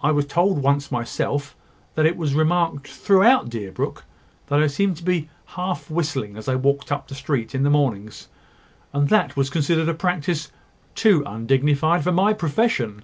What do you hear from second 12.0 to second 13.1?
for my profession."